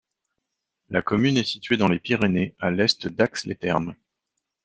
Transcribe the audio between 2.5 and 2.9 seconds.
à